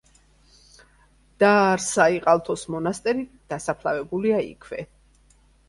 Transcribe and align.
დააარსა 1.43 2.07
იყალთოს 2.15 2.65
მონასტერი, 2.77 3.29
დასაფლავებულია 3.55 4.43
იქვე. 4.51 4.85